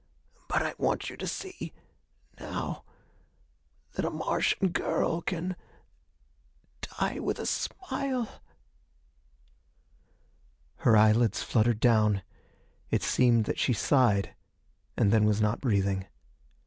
But 0.47 0.63
I 0.63 0.73
want 0.79 1.11
you 1.11 1.17
to 1.17 1.27
see 1.27 1.73
now 2.39 2.83
that 3.93 4.03
a 4.03 4.09
Martian 4.09 4.69
girl 4.69 5.21
can 5.21 5.55
die 6.97 7.19
with 7.19 7.37
a 7.37 7.45
smile" 7.45 8.41
Her 10.77 10.97
eyelids 10.97 11.43
fluttered 11.43 11.79
down: 11.79 12.23
it 12.89 13.03
seemed 13.03 13.45
that 13.45 13.59
she 13.59 13.73
sighed 13.73 14.33
and 14.97 15.11
then 15.11 15.25
was 15.25 15.39
not 15.39 15.61
breathing. 15.61 16.07